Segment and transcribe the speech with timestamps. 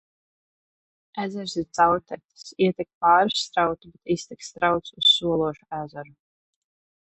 [1.23, 6.17] Ezers ir caurteces: ietek pāris strautu, bet iztek strauts uz Sološu ezeru.